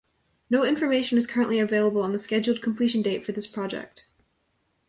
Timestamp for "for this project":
3.23-4.03